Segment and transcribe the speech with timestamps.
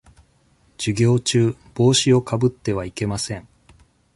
[0.79, 3.47] 授業中、帽子をかぶってはいけません。